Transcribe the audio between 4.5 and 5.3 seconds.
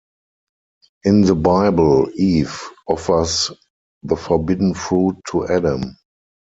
fruit